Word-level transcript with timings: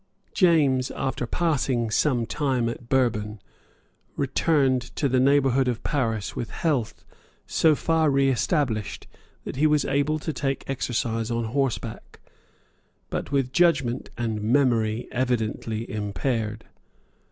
James, 0.33 0.89
after 0.89 1.27
passing 1.27 1.91
some 1.91 2.25
time 2.25 2.67
at 2.67 2.89
Bourbon, 2.89 3.39
returned 4.15 4.81
to 4.95 5.07
the 5.07 5.19
neighbourhood 5.19 5.67
of 5.67 5.83
Paris 5.83 6.35
with 6.35 6.49
health 6.49 7.05
so 7.45 7.75
far 7.75 8.09
reestablished 8.09 9.05
that 9.43 9.57
he 9.57 9.67
was 9.67 9.85
able 9.85 10.17
to 10.17 10.33
take 10.33 10.67
exercise 10.67 11.29
on 11.29 11.43
horseback, 11.43 12.19
but 13.11 13.31
with 13.31 13.53
judgment 13.53 14.09
and 14.17 14.41
memory 14.41 15.07
evidently 15.11 15.87
impaired. 15.87 16.65